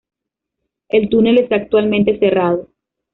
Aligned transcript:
El 0.89 1.09
túnel 1.09 1.37
está 1.37 1.57
actualmente 1.57 2.17
cerrado. 2.17 2.69